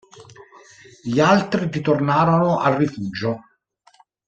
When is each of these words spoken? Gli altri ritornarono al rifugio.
Gli 1.03 1.19
altri 1.19 1.69
ritornarono 1.69 2.57
al 2.57 2.73
rifugio. 2.73 3.39